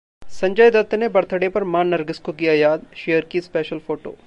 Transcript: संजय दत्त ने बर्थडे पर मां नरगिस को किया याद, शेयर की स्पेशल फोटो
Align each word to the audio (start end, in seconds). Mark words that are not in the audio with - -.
संजय 0.31 0.69
दत्त 0.71 0.93
ने 0.95 1.07
बर्थडे 1.09 1.49
पर 1.49 1.63
मां 1.63 1.83
नरगिस 1.85 2.19
को 2.19 2.31
किया 2.33 2.53
याद, 2.53 2.85
शेयर 2.95 3.25
की 3.25 3.41
स्पेशल 3.41 3.79
फोटो 3.79 4.15